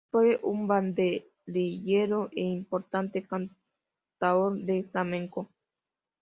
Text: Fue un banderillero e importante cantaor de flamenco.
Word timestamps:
Fue 0.09 0.39
un 0.41 0.65
banderillero 0.65 2.29
e 2.35 2.41
importante 2.41 3.21
cantaor 3.23 4.59
de 4.59 4.83
flamenco. 4.91 5.51